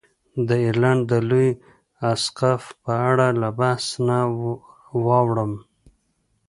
د 0.47 0.49
ایرلنډ 0.63 1.01
د 1.11 1.13
لوی 1.29 1.49
اسقف 2.11 2.63
په 2.83 2.93
اړه 3.09 3.27
له 3.41 3.49
بحث 3.59 3.85
نه 4.07 4.17
واوړم. 5.05 5.53